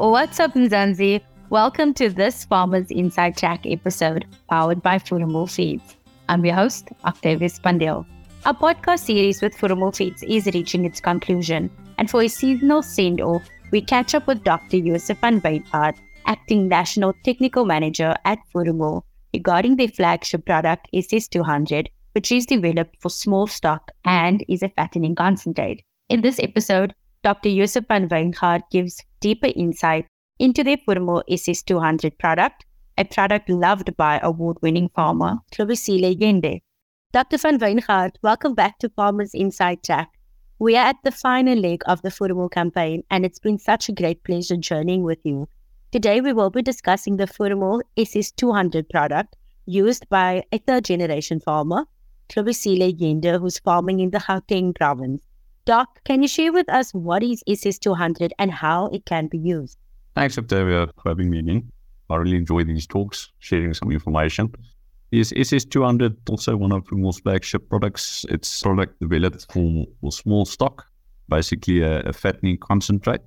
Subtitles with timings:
[0.00, 1.20] What's up, Mzansi?
[1.50, 5.96] Welcome to this Farmers Inside Track episode powered by Voermol Feeds.
[6.28, 8.06] I'm your host, Octavius Pandil.
[8.46, 11.68] Our podcast series with Voermol Feeds is reaching its conclusion,
[11.98, 14.78] and for a seasonal send off, we catch up with Dr.
[14.80, 19.02] Josef van Wyngaard, acting National Technical Manager at Voermol,
[19.34, 25.16] regarding their flagship product SS200, which is developed for small stock and is a fattening
[25.16, 25.82] concentrate.
[26.08, 26.94] In this episode,
[27.24, 27.50] Dr.
[27.50, 30.06] Josef van Wyngaard gives deeper insight
[30.38, 32.64] into their Voermol SS200 product,
[32.96, 36.60] a product loved by award-winning farmer Hlobisile Yende.
[37.12, 37.38] Dr.
[37.38, 40.08] van Wyngaard, welcome back to Farmers Inside Track.
[40.58, 43.92] We are at the final leg of the Voermol campaign, and it's been such a
[43.92, 45.48] great pleasure journeying with you.
[45.90, 51.84] Today, we will be discussing the Voermol SS200 product used by a third-generation farmer,
[52.28, 55.22] Hlobisile Yende, who's farming in the Gauteng province.
[55.68, 59.76] Doc, can you share with us what is SS200 and how it can be used?
[60.14, 61.70] Thanks, Octavia, for having me in.
[62.08, 64.50] I really enjoy these talks, sharing some information.
[65.12, 68.24] Is SS200 also one of the most flagship products?
[68.30, 70.86] It's product developed for, small stock,
[71.28, 73.20] basically a, a fattening concentrate.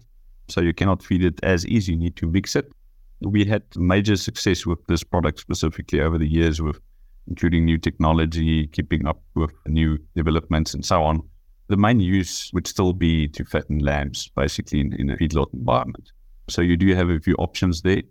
[0.47, 1.91] So you cannot feed it as easy.
[1.91, 2.71] You need to mix it.
[3.19, 6.79] We had major success with this product specifically over the years with
[7.27, 11.21] including new technology, keeping up with new developments and so on
[11.67, 16.11] the main use would still be to fatten lambs, basically in, in a feedlot environment.
[16.49, 18.03] So you do have a few options there.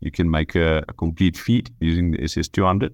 [0.00, 2.90] You can make a, a complete feed using the SS200,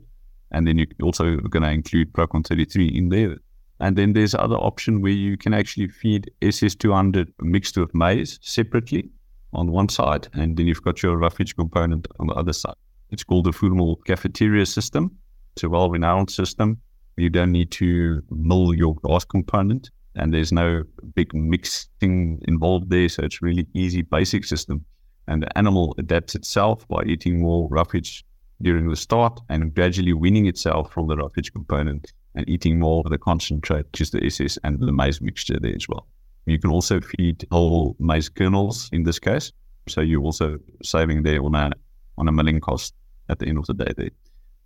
[0.51, 3.37] and then you're also going to include Procon 33 in there.
[3.81, 9.09] And then there's other option where you can actually feed SS200 mixed with maize separately
[9.53, 12.75] on one side, and then you've got your roughage component on the other side.
[13.11, 15.17] It's called the Voermol cafeteria system.
[15.55, 16.81] It's a well-renowned system.
[17.17, 20.83] You don't need to mill your grass component and there's no
[21.15, 23.09] big mixing involved there.
[23.09, 24.85] So it's really easy, basic system.
[25.27, 28.25] And the animal adapts itself by eating more roughage
[28.61, 33.11] during the start and gradually weaning itself from the roughage component and eating more of
[33.11, 36.07] the concentrate, is the SS and the maize mixture there as well.
[36.47, 39.53] You can also feed whole maize kernels in this case.
[39.89, 41.71] So you're also saving there on a,
[42.17, 42.95] on a milling cost
[43.29, 44.11] at the end of the day there.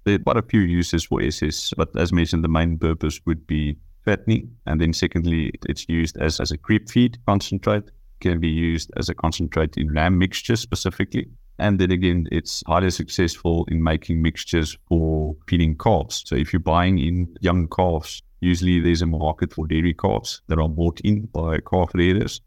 [0.04, 3.46] There are quite a few uses for SS, but as mentioned, the main purpose would
[3.46, 4.54] be fattening.
[4.66, 7.84] And then secondly, it's used as, as a creep feed concentrate,
[8.20, 11.28] can be used as a concentrate in lamb mixture specifically.
[11.58, 16.22] And then again, it's highly successful in making mixtures for feeding calves.
[16.26, 20.58] So if you're buying in young calves, usually there's a market for dairy calves that
[20.58, 22.40] are bought in by calf rearers.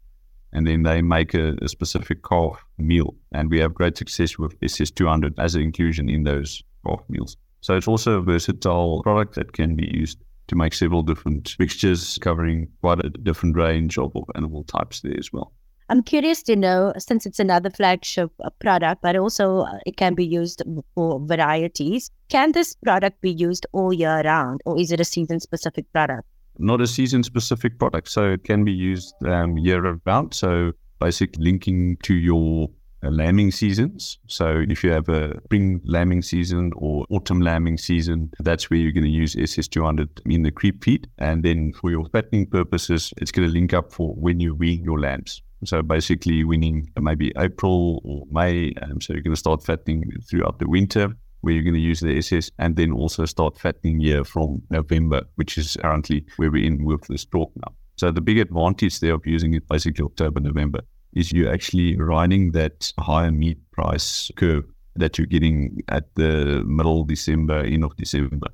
[0.52, 3.14] And then they make a, a specific calf meal.
[3.32, 7.36] And we have great success with SS200 as an inclusion in those calf meals.
[7.60, 10.18] So it's also a versatile product that can be used
[10.48, 15.18] to make several different mixtures covering quite a different range of, of animal types there
[15.18, 15.52] as well.
[15.88, 20.26] I'm curious to know, since it's another flagship product, but also uh, it can be
[20.26, 20.62] used
[20.96, 22.10] for varieties.
[22.28, 26.26] Can this product be used all year round, or is it a season specific product?
[26.58, 28.08] Not a season specific product.
[28.08, 30.34] So it can be used um, year round.
[30.34, 32.68] So basically linking to your
[33.10, 34.18] lambing seasons.
[34.26, 38.92] So if you have a spring lambing season or autumn lambing season, that's where you're
[38.92, 41.08] going to use SS200 in the creep feed.
[41.18, 44.84] And then for your fattening purposes, it's going to link up for when you wean
[44.84, 45.42] your lambs.
[45.64, 48.74] So basically weaning maybe April or May.
[48.82, 52.00] Um, so you're going to start fattening throughout the winter where you're going to use
[52.00, 56.64] the SS and then also start fattening here from November, which is currently where we're
[56.64, 57.72] in with the stalk now.
[57.96, 60.80] So the big advantage there of using it basically October, November
[61.16, 67.00] is you're actually riding that higher meat price curve that you're getting at the middle
[67.00, 68.48] of December, end of December.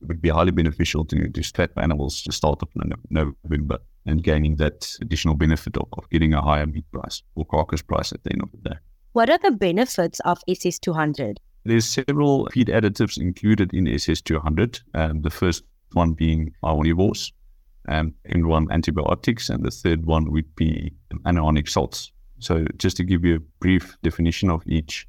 [0.00, 4.56] It would be highly beneficial to, to fat animals to start in November and gaining
[4.56, 8.32] that additional benefit of, of getting a higher meat price or carcass price at the
[8.32, 8.76] end of the day.
[9.12, 11.38] What are the benefits of SS200?
[11.64, 14.80] There's several feed additives included in SS200.
[14.94, 17.32] Um, the first one being ionophores,
[17.88, 20.92] um, and one antibiotics, and the third one would be
[21.24, 22.12] anionic salts.
[22.38, 25.06] So, just to give you a brief definition of each,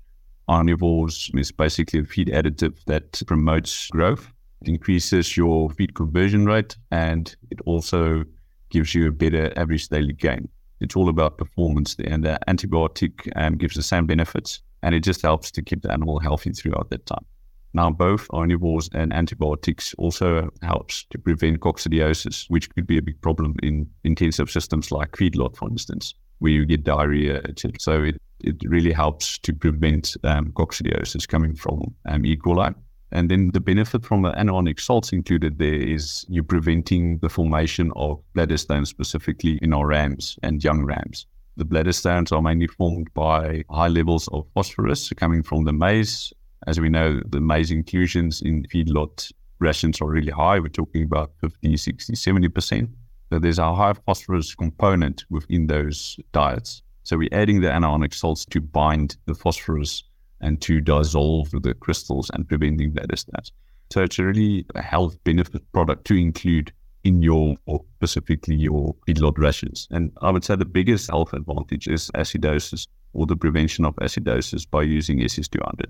[0.50, 4.32] ionophores is basically a feed additive that promotes growth,
[4.62, 8.24] it increases your feed conversion rate, and it also
[8.70, 10.50] gives you a better average daily gain.
[10.80, 15.22] It's all about performance and the antibiotic um, gives the same benefits, and it just
[15.22, 17.26] helps to keep the animal healthy throughout that time.
[17.74, 23.22] Now, both ionophores and antibiotics also helps to prevent coccidiosis, which could be a big
[23.22, 27.42] problem in intensive systems like feedlot, for instance, where you get diarrhea.
[27.80, 32.38] So it, it really helps to prevent um, coccidiosis coming from um, E.
[32.38, 32.74] coli.
[33.12, 37.92] And then the benefit from the anionic salts included there is you're preventing the formation
[37.96, 41.26] of bladder stones, specifically in our rams and young rams.
[41.56, 46.34] The bladder stones are mainly formed by high levels of phosphorus coming from the maize.
[46.68, 50.60] As we know, the maize inclusions in feedlot rations are really high.
[50.60, 52.90] We're talking about 50, 60, 70%.
[53.32, 56.82] So there's a high phosphorus component within those diets.
[57.04, 60.04] So we're adding the anionic salts to bind the phosphorus
[60.42, 63.54] and to dissolve the crystals and preventing bladder stones.
[63.90, 66.74] So it's a really a health benefit product to include
[67.06, 69.88] in your, or specifically your feedlot rations.
[69.90, 74.70] And I would say the biggest health advantage is acidosis or the prevention of acidosis
[74.70, 75.86] by using SS200.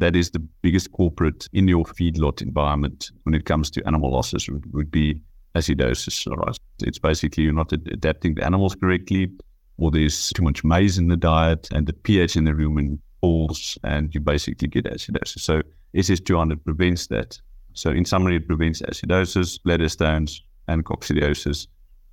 [0.00, 4.48] That is the biggest corporate in your feedlot environment when it comes to animal losses
[4.48, 5.20] would, would be
[5.54, 6.26] acidosis.
[6.26, 6.56] Right?
[6.80, 9.30] It's basically you're not adapting the animals correctly,
[9.76, 13.76] or there's too much maize in the diet, and the pH in the rumen falls,
[13.84, 15.40] and you basically get acidosis.
[15.40, 15.60] So
[15.94, 17.38] SS200 prevents that.
[17.74, 21.66] So in summary, it prevents acidosis, bladder stones, and coccidiosis,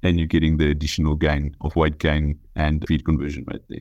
[0.04, 3.80] and you're getting the additional gain of weight gain and feed conversion rate there.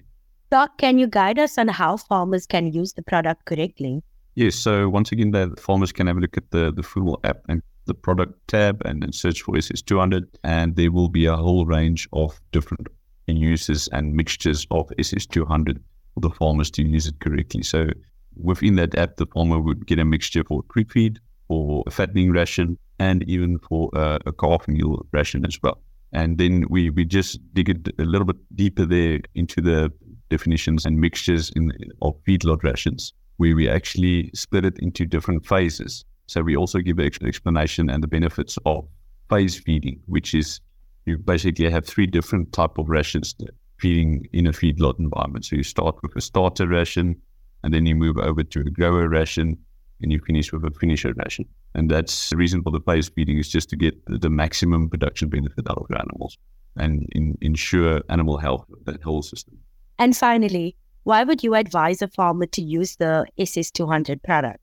[0.51, 4.03] Doc, can you guide us on how farmers can use the product correctly?
[4.37, 4.55] Yes.
[4.55, 7.63] So once again, the farmers can have a look at the the Voermol app and
[7.87, 12.09] the product tab and then search for SS200, and there will be a whole range
[12.13, 12.89] of different
[13.27, 15.79] uses and mixtures of SS200
[16.15, 17.63] for the farmers to use it correctly.
[17.63, 17.89] So
[18.37, 22.33] within that app, the farmer would get a mixture for creep feed, for a fattening
[22.33, 25.81] ration, and even for uh, a calf meal ration as well.
[26.13, 29.93] And then we, we just dig it a little bit deeper there into the
[30.29, 36.05] definitions and mixtures in, of feedlot rations, where we actually split it into different phases.
[36.27, 38.87] So we also give an explanation and the benefits of
[39.31, 40.61] phase feeding, which is
[41.05, 43.35] you basically have three different type of rations
[43.79, 45.45] feeding in a feedlot environment.
[45.45, 47.21] So you start with a starter ration,
[47.63, 49.57] and then you move over to a grower ration,
[50.03, 51.47] and you finish with a finisher ration.
[51.75, 55.29] And that's the reason for the phase feeding is just to get the maximum production
[55.29, 56.39] benefit out of your animals
[56.77, 59.59] and in, ensure animal health of that whole system.
[59.99, 64.61] And finally, why would you advise a farmer to use the SS200 product?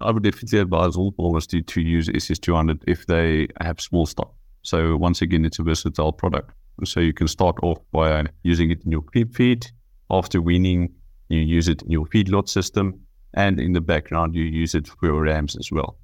[0.00, 4.34] I would definitely advise all farmers to, to use SS200 if they have small stock.
[4.62, 6.50] So once again, it's a versatile product.
[6.84, 9.66] So you can start off by using it in your creep feed.
[10.10, 10.92] After weaning,
[11.28, 13.00] you use it in your feedlot system.
[13.34, 15.98] And in the background, you use it for your rams as well.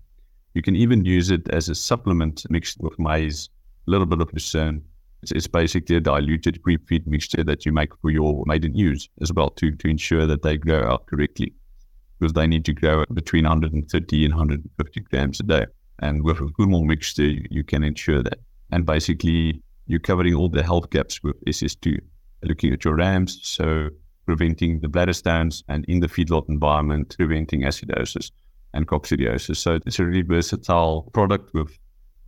[0.55, 3.49] You can even use it as a supplement mixed with maize,
[3.87, 4.83] a little bit of lucerne.
[5.23, 9.09] It's, it's basically a diluted creep feed mixture that you make for your maiden ewes
[9.21, 11.55] as well to, to ensure that they grow out correctly
[12.19, 15.67] because they need to grow between 130 and 150 grams a day.
[16.01, 18.39] And with a Voermol mixture, you, you can ensure that.
[18.73, 21.99] And basically, you're covering all the health gaps with SS2,
[22.45, 23.89] looking at your rams, so
[24.27, 28.31] preventing the bladder stones, and in the feedlot environment, preventing acidosis
[28.73, 29.57] and coccidiosis.
[29.57, 31.77] So it's a really versatile product with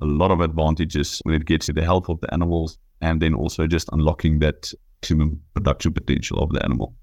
[0.03, 3.35] a lot of advantages when it gets to the health of the animals and then
[3.35, 4.73] also just unlocking that
[5.03, 6.95] maximum production potential of the animal.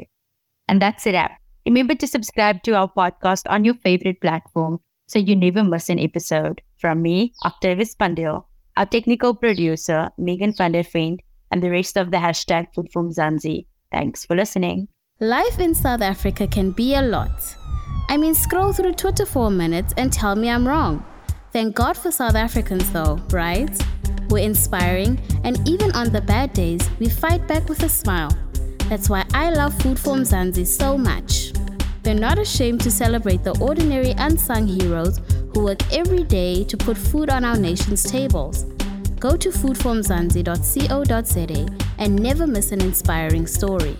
[0.68, 1.40] And that's it app.
[1.66, 5.98] Remember to subscribe to our podcast on your favorite platform so you never miss an
[5.98, 6.60] episode.
[6.78, 8.44] From me, Octavius Pandil,
[8.76, 11.18] our technical producer, Megan van der Veen,
[11.50, 13.66] and the rest of the hashtag FoodForMzansi.
[13.90, 14.88] Thanks for listening.
[15.20, 17.56] Life in South Africa can be a lot.
[18.08, 21.04] I mean, scroll through Twitter for a minute and tell me I'm wrong.
[21.52, 23.70] Thank God for South Africans, though, right?
[24.30, 28.30] We're inspiring, and even on the bad days, we fight back with a smile.
[28.88, 31.52] That's why I love Food For Mzansi so much.
[32.02, 35.20] They're not ashamed to celebrate the ordinary unsung heroes
[35.52, 38.64] who work every day to put food on our nation's tables.
[39.20, 41.66] Go to foodformzansi.co.za
[41.98, 43.94] and never miss an inspiring story.